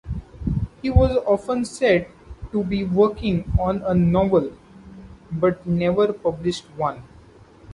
He 0.81 0.89
was 0.89 1.15
often 1.27 1.63
said 1.63 2.07
to 2.51 2.63
be 2.63 2.83
working 2.83 3.53
on 3.59 3.83
a 3.83 3.93
novel, 3.93 4.51
but 5.31 5.63
never 5.67 6.11
published 6.11 6.63
one. 6.75 7.03